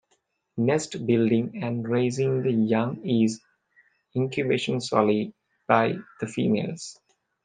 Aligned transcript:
Nest 0.57 1.05
building 1.05 1.63
and 1.63 1.87
raising 1.87 2.41
the 2.41 2.51
young 2.51 3.05
is 3.07 3.39
incubation 4.15 4.81
solely 4.81 5.31
by 5.67 5.93
the 6.19 6.25
females. 6.25 6.99